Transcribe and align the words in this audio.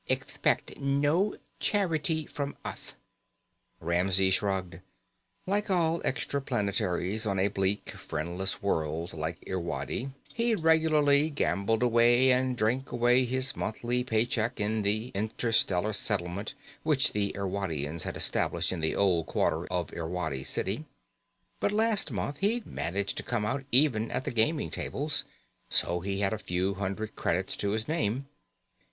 Ethpect 0.09 0.79
no 0.79 1.35
charity 1.59 2.25
from 2.25 2.55
uth." 2.65 2.95
Ramsey 3.79 4.31
shrugged. 4.31 4.79
Like 5.45 5.69
all 5.69 6.01
extra 6.03 6.41
planetaries 6.41 7.27
on 7.27 7.37
a 7.37 7.49
bleak, 7.49 7.91
friendless 7.91 8.63
world 8.63 9.13
like 9.13 9.45
Irwadi, 9.47 10.09
he'd 10.33 10.61
regularly 10.63 11.29
gambled 11.29 11.83
away 11.83 12.31
and 12.31 12.57
drank 12.57 12.91
away 12.91 13.25
his 13.25 13.55
monthly 13.55 14.03
paycheck 14.03 14.59
in 14.59 14.81
the 14.81 15.09
interstellar 15.13 15.93
settlement 15.93 16.55
which 16.81 17.11
the 17.13 17.31
Irwadians 17.35 18.01
had 18.01 18.17
established 18.17 18.71
in 18.71 18.79
the 18.79 18.95
Old 18.95 19.27
Quarter 19.27 19.67
of 19.67 19.93
Irwadi 19.93 20.43
City. 20.43 20.85
But 21.59 21.71
last 21.71 22.09
month 22.09 22.39
he'd 22.39 22.65
managed 22.65 23.17
to 23.17 23.23
come 23.23 23.45
out 23.45 23.65
even 23.71 24.09
at 24.09 24.23
the 24.23 24.31
gaming 24.31 24.71
tables, 24.71 25.25
so 25.69 25.99
he 25.99 26.21
had 26.21 26.33
a 26.33 26.39
few 26.39 26.73
hundred 26.73 27.15
credits 27.15 27.55
to 27.57 27.69
his 27.69 27.87
name. 27.87 28.25